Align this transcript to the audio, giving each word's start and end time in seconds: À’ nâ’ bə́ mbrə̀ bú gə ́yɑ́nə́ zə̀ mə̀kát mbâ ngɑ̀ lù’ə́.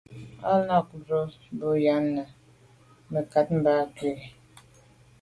À’ 0.49 0.51
nâ’ 0.65 0.77
bə́ 0.87 0.95
mbrə̀ 0.99 1.23
bú 1.29 1.47
gə 1.59 1.79
́yɑ́nə́ 1.83 2.25
zə̀ 2.27 2.33
mə̀kát 3.11 3.47
mbâ 3.57 3.73
ngɑ̀ 3.87 4.01
lù’ə́. 4.01 4.17